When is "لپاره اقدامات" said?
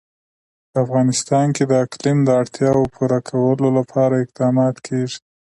3.77-4.75